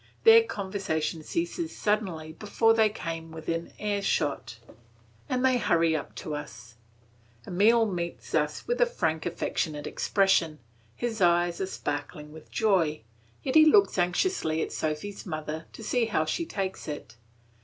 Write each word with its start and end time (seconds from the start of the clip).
Their 0.23 0.41
conversation 0.43 1.21
ceases 1.21 1.77
suddenly 1.77 2.33
before 2.33 2.73
they 2.73 2.89
come 2.89 3.31
within 3.31 3.71
earshot, 3.77 4.57
and 5.29 5.45
they 5.45 5.59
hurry 5.59 5.95
up 5.95 6.15
to 6.15 6.33
us. 6.33 6.73
Emile 7.47 7.85
meets 7.85 8.33
us 8.33 8.67
with 8.67 8.81
a 8.81 8.87
frank 8.87 9.27
affectionate 9.27 9.85
expression; 9.85 10.57
his 10.95 11.21
eyes 11.21 11.61
are 11.61 11.67
sparkling 11.67 12.31
with 12.31 12.49
joy; 12.49 13.03
yet 13.43 13.53
he 13.53 13.63
looks 13.65 13.99
anxiously 13.99 14.63
at 14.63 14.71
Sophy's 14.71 15.23
mother 15.27 15.67
to 15.71 15.83
see 15.83 16.05
how 16.07 16.25
she 16.25 16.47
takes 16.47 16.87
it. 16.87 17.17